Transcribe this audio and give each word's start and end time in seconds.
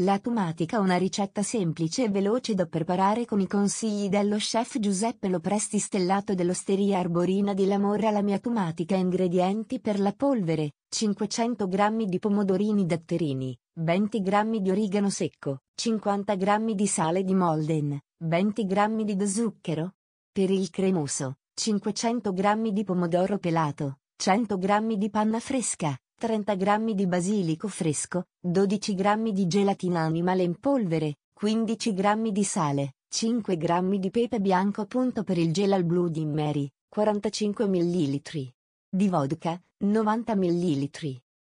La 0.00 0.18
tumatica 0.18 0.80
una 0.80 0.96
ricetta 0.96 1.42
semplice 1.42 2.04
e 2.04 2.08
veloce 2.08 2.54
da 2.54 2.64
preparare 2.64 3.26
con 3.26 3.40
i 3.40 3.46
consigli 3.46 4.08
dello 4.08 4.36
chef 4.36 4.78
Giuseppe 4.78 5.28
Lopresti 5.28 5.78
stellato 5.78 6.32
dell'Osteria 6.32 6.98
Arborina 6.98 7.52
di 7.52 7.66
Lamorra 7.66 8.10
La 8.10 8.22
mia 8.22 8.38
tumatica 8.38 8.96
Ingredienti 8.96 9.80
per 9.80 10.00
la 10.00 10.14
polvere 10.14 10.76
500 10.88 11.68
g 11.68 12.04
di 12.06 12.18
pomodorini 12.18 12.86
datterini 12.86 13.54
20 13.80 14.22
g 14.22 14.60
di 14.60 14.70
origano 14.70 15.10
secco 15.10 15.58
50 15.74 16.36
g 16.36 16.72
di 16.72 16.86
sale 16.86 17.22
di 17.22 17.34
Molden 17.34 18.00
20 18.24 18.64
g 18.64 19.04
di 19.04 19.26
zucchero. 19.28 19.92
Per 20.32 20.50
il 20.50 20.70
cremoso 20.70 21.34
500 21.52 22.32
g 22.32 22.70
di 22.70 22.82
pomodoro 22.82 23.36
pelato 23.36 23.98
100 24.16 24.56
g 24.56 24.94
di 24.96 25.10
panna 25.10 25.38
fresca 25.38 25.94
30 26.22 26.54
g 26.54 26.94
di 26.94 27.08
basilico 27.08 27.66
fresco, 27.66 28.26
12 28.38 28.94
g 28.94 29.32
di 29.32 29.48
gelatina 29.48 30.02
animale 30.02 30.44
in 30.44 30.54
polvere, 30.60 31.16
15 31.32 31.92
g 31.94 32.30
di 32.30 32.44
sale, 32.44 32.94
5 33.08 33.56
g 33.56 33.98
di 33.98 34.10
pepe 34.12 34.40
bianco. 34.40 34.86
Per 34.86 35.36
il 35.36 35.52
gel 35.52 35.72
al 35.72 35.82
Bloody 35.82 36.24
Mary, 36.24 36.70
45 36.88 37.66
ml. 37.66 38.22
Di 38.88 39.08
vodka, 39.08 39.60
90 39.78 40.36
ml. 40.36 40.90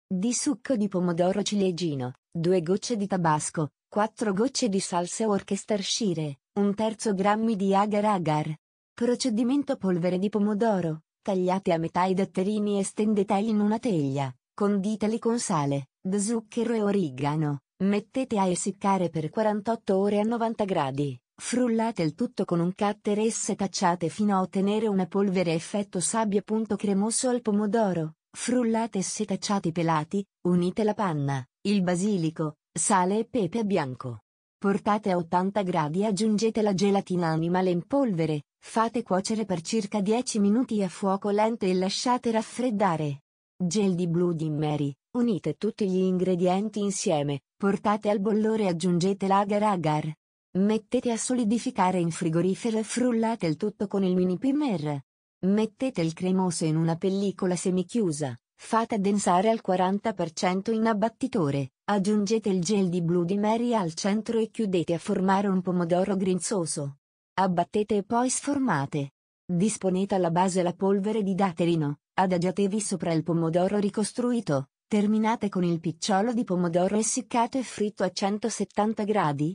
Di 0.08 0.34
succo 0.34 0.78
di 0.78 0.88
pomodoro 0.88 1.44
ciliegino, 1.44 2.14
2 2.32 2.62
gocce 2.62 2.96
di 2.96 3.08
tabasco, 3.08 3.72
4 3.90 4.34
gocce 4.34 4.70
di 4.70 4.80
salsa 4.80 5.28
Worcestershire, 5.28 6.40
un 6.60 6.74
terzo 6.76 7.14
grammi 7.14 7.58
di 7.58 7.76
agar 7.76 8.06
agar. 8.06 8.56
Procedimento 8.94 9.76
polvere 9.76 10.18
di 10.18 10.30
pomodoro, 10.30 11.02
tagliate 11.22 11.74
a 11.74 11.78
metà 11.78 12.06
i 12.06 12.14
datterini 12.14 12.80
e 12.80 12.86
stendeteli 12.86 13.50
in 13.50 13.60
una 13.60 13.78
teglia. 13.78 14.34
Conditeli 14.62 15.18
con 15.18 15.40
sale, 15.40 15.88
zucchero 16.08 16.76
e 16.76 16.84
origano. 16.84 17.62
Mettete 17.84 18.38
a 18.38 18.46
essiccare 18.46 19.10
per 19.10 19.32
48 19.32 19.98
ore 19.98 20.20
a 20.20 20.24
90 20.24 20.66
gradi. 20.66 21.20
Frullate 21.36 22.04
il 22.04 22.14
tutto 22.14 22.46
con 22.46 22.60
un 22.60 22.72
cutter 22.76 23.18
e 23.18 23.32
setacciate 23.32 24.08
fino 24.10 24.38
a 24.38 24.42
ottenere 24.42 24.86
una 24.86 25.08
polvere 25.08 25.54
effetto 25.54 26.00
sabbia. 26.00 26.44
Cremoso 26.78 27.30
al 27.30 27.42
pomodoro. 27.42 28.18
Frullate 28.30 29.00
e 29.00 29.02
setacciate 29.02 29.70
i 29.70 29.72
pelati, 29.72 30.24
unite 30.42 30.84
la 30.84 30.94
panna, 30.94 31.44
il 31.62 31.82
basilico, 31.82 32.58
sale 32.72 33.18
e 33.18 33.26
pepe 33.26 33.66
bianco. 33.66 34.20
Portate 34.60 35.10
a 35.10 35.18
80 35.18 35.64
gradi 35.64 36.02
e 36.02 36.06
aggiungete 36.06 36.62
la 36.62 36.76
gelatina 36.76 37.30
animale 37.30 37.72
in 37.72 37.88
polvere, 37.88 38.44
fate 38.60 39.02
cuocere 39.02 39.44
per 39.46 39.62
circa 39.62 40.02
10 40.02 40.38
minuti 40.38 40.84
a 40.84 40.88
fuoco 40.88 41.32
lento 41.32 41.66
e 41.66 41.74
lasciate 41.74 42.30
raffreddare. 42.30 43.22
Gel 43.64 43.94
di 43.94 44.08
Bloody 44.08 44.50
Mary, 44.50 44.92
unite 45.12 45.54
tutti 45.54 45.88
gli 45.88 46.00
ingredienti 46.00 46.80
insieme, 46.80 47.42
portate 47.56 48.10
al 48.10 48.20
bollore 48.20 48.64
e 48.64 48.68
aggiungete 48.70 49.28
l'agar 49.28 49.62
agar. 49.62 50.12
Mettete 50.58 51.12
a 51.12 51.18
solidificare 51.18 52.00
in 52.00 52.10
frigorifero 52.10 52.80
e 52.80 52.84
frullate 52.84 53.46
il 53.46 53.58
tutto 53.58 53.86
con 53.86 54.04
il 54.04 54.16
mini 54.16 54.40
primer. 54.40 55.04
Mettete 55.46 56.02
il 56.02 56.14
cremoso 56.14 56.66
in 56.66 56.76
una 56.76 56.96
pellicola 56.96 57.56
semichiusa, 57.56 58.36
fate 58.56 58.96
addensare 58.96 59.52
al 59.52 59.62
40% 59.64 60.74
in 60.74 60.88
abbattitore, 60.88 61.74
aggiungete 61.84 62.50
il 62.50 62.62
gel 62.62 62.90
di 62.90 63.04
Bloody 63.04 63.38
Mary 63.38 63.76
al 63.76 63.94
centro 63.94 64.40
e 64.40 64.50
chiudete 64.50 64.96
a 64.96 64.98
formare 64.98 65.48
un 65.48 65.62
pomodoro 65.62 66.16
grinzoso. 66.16 66.98
Abbattete 67.36 67.98
e 67.98 68.04
poi 68.04 68.28
sformate. 68.28 69.12
Disponete 69.46 70.16
alla 70.16 70.32
base 70.32 70.64
la 70.64 70.74
polvere 70.74 71.22
di 71.22 71.36
daterino, 71.36 72.00
Adagiatevi 72.22 72.80
sopra 72.80 73.14
il 73.14 73.24
pomodoro 73.24 73.80
ricostruito, 73.80 74.68
terminate 74.88 75.50
con 75.50 75.64
il 75.64 75.80
picciolo 75.80 76.34
di 76.34 76.44
pomodoro 76.44 76.96
essiccato 76.96 77.58
e 77.58 77.64
fritto 77.64 78.04
a 78.04 78.12
170 78.12 79.04
gradi, 79.06 79.50